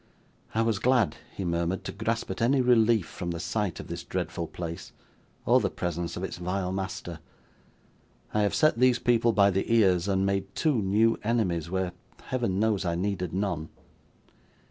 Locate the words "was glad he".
0.63-1.45